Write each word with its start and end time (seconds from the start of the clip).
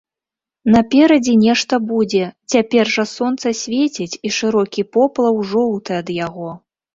Наперадзе 0.75 1.33
нешта 1.41 1.77
будзе, 1.91 2.23
цяпер 2.53 2.85
жа 2.93 3.05
сонца 3.11 3.47
свеціць, 3.61 4.09
і 4.29 4.33
шырокі 4.39 4.87
поплаў 4.97 5.39
жоўты 5.53 5.91
ад 6.01 6.09
яго. 6.25 6.49